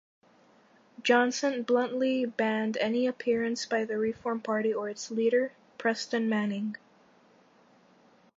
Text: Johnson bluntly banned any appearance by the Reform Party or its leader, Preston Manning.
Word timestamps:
Johnson 1.03 1.61
bluntly 1.61 2.25
banned 2.25 2.75
any 2.77 3.05
appearance 3.05 3.67
by 3.67 3.85
the 3.85 3.99
Reform 3.99 4.41
Party 4.41 4.73
or 4.73 4.89
its 4.89 5.11
leader, 5.11 5.53
Preston 5.77 6.27
Manning. 6.27 6.75